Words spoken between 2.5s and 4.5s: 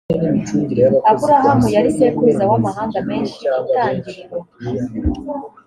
w amahanga menshi itangiriro